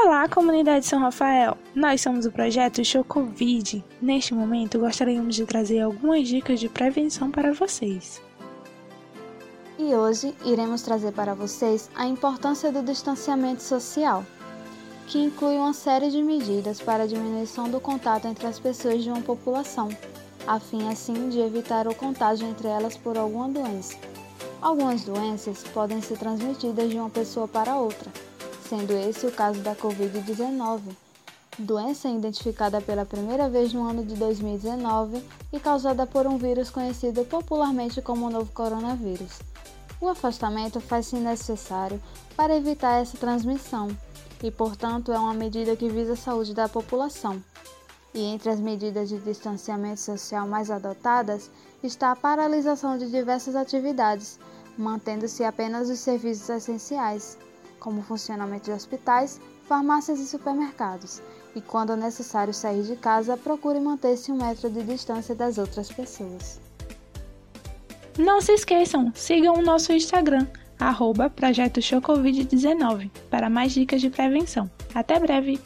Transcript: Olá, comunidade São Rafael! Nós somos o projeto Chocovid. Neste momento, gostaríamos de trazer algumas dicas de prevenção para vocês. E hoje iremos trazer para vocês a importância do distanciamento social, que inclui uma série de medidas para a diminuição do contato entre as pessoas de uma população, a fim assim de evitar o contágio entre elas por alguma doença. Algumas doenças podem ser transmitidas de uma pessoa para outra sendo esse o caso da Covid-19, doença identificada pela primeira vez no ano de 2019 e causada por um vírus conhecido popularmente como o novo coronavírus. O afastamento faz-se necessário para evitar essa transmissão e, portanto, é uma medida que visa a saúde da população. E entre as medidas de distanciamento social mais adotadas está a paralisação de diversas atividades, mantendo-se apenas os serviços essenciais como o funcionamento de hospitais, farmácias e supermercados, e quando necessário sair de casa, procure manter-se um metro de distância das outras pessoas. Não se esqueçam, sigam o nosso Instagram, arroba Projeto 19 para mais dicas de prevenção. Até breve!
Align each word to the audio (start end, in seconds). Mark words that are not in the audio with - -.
Olá, 0.00 0.28
comunidade 0.28 0.86
São 0.86 1.00
Rafael! 1.00 1.58
Nós 1.74 2.00
somos 2.00 2.24
o 2.24 2.30
projeto 2.30 2.84
Chocovid. 2.84 3.84
Neste 4.00 4.32
momento, 4.32 4.78
gostaríamos 4.78 5.34
de 5.34 5.44
trazer 5.44 5.80
algumas 5.80 6.28
dicas 6.28 6.60
de 6.60 6.68
prevenção 6.68 7.32
para 7.32 7.52
vocês. 7.52 8.22
E 9.76 9.92
hoje 9.92 10.32
iremos 10.44 10.82
trazer 10.82 11.12
para 11.12 11.34
vocês 11.34 11.90
a 11.96 12.06
importância 12.06 12.70
do 12.70 12.80
distanciamento 12.80 13.60
social, 13.60 14.24
que 15.08 15.18
inclui 15.18 15.56
uma 15.56 15.72
série 15.72 16.10
de 16.12 16.22
medidas 16.22 16.80
para 16.80 17.02
a 17.02 17.06
diminuição 17.06 17.68
do 17.68 17.80
contato 17.80 18.28
entre 18.28 18.46
as 18.46 18.60
pessoas 18.60 19.02
de 19.02 19.10
uma 19.10 19.20
população, 19.20 19.88
a 20.46 20.60
fim 20.60 20.88
assim 20.88 21.28
de 21.28 21.40
evitar 21.40 21.88
o 21.88 21.94
contágio 21.94 22.46
entre 22.46 22.68
elas 22.68 22.96
por 22.96 23.18
alguma 23.18 23.48
doença. 23.48 23.98
Algumas 24.62 25.02
doenças 25.02 25.64
podem 25.74 26.00
ser 26.00 26.18
transmitidas 26.18 26.88
de 26.88 26.96
uma 26.96 27.10
pessoa 27.10 27.48
para 27.48 27.76
outra 27.76 28.08
sendo 28.68 28.92
esse 28.92 29.26
o 29.26 29.32
caso 29.32 29.60
da 29.60 29.74
Covid-19, 29.74 30.80
doença 31.58 32.06
identificada 32.06 32.82
pela 32.82 33.06
primeira 33.06 33.48
vez 33.48 33.72
no 33.72 33.88
ano 33.88 34.04
de 34.04 34.14
2019 34.14 35.24
e 35.50 35.58
causada 35.58 36.06
por 36.06 36.26
um 36.26 36.36
vírus 36.36 36.68
conhecido 36.68 37.24
popularmente 37.24 38.02
como 38.02 38.26
o 38.26 38.30
novo 38.30 38.52
coronavírus. 38.52 39.38
O 39.98 40.06
afastamento 40.06 40.80
faz-se 40.80 41.16
necessário 41.16 42.00
para 42.36 42.54
evitar 42.54 43.00
essa 43.00 43.16
transmissão 43.16 43.88
e, 44.42 44.50
portanto, 44.50 45.12
é 45.12 45.18
uma 45.18 45.34
medida 45.34 45.74
que 45.74 45.88
visa 45.88 46.12
a 46.12 46.16
saúde 46.16 46.52
da 46.52 46.68
população. 46.68 47.42
E 48.14 48.20
entre 48.20 48.50
as 48.50 48.60
medidas 48.60 49.08
de 49.08 49.18
distanciamento 49.18 50.00
social 50.00 50.46
mais 50.46 50.70
adotadas 50.70 51.50
está 51.82 52.12
a 52.12 52.16
paralisação 52.16 52.98
de 52.98 53.10
diversas 53.10 53.56
atividades, 53.56 54.38
mantendo-se 54.76 55.42
apenas 55.42 55.88
os 55.88 55.98
serviços 55.98 56.48
essenciais 56.48 57.38
como 57.78 58.00
o 58.00 58.04
funcionamento 58.04 58.66
de 58.66 58.72
hospitais, 58.72 59.40
farmácias 59.68 60.20
e 60.20 60.26
supermercados, 60.26 61.22
e 61.54 61.60
quando 61.60 61.96
necessário 61.96 62.52
sair 62.52 62.82
de 62.82 62.96
casa, 62.96 63.36
procure 63.36 63.80
manter-se 63.80 64.30
um 64.32 64.36
metro 64.36 64.70
de 64.70 64.82
distância 64.82 65.34
das 65.34 65.58
outras 65.58 65.90
pessoas. 65.90 66.60
Não 68.18 68.40
se 68.40 68.52
esqueçam, 68.52 69.12
sigam 69.14 69.54
o 69.54 69.62
nosso 69.62 69.92
Instagram, 69.92 70.46
arroba 70.78 71.30
Projeto 71.30 71.80
19 72.44 73.10
para 73.30 73.48
mais 73.48 73.72
dicas 73.72 74.00
de 74.00 74.10
prevenção. 74.10 74.70
Até 74.94 75.18
breve! 75.18 75.60